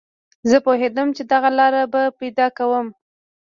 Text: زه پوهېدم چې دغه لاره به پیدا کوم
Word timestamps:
زه 0.49 0.57
پوهېدم 0.65 1.07
چې 1.15 1.23
دغه 1.31 1.49
لاره 1.59 1.83
به 1.91 2.01
پیدا 2.19 2.47
کوم 2.57 2.87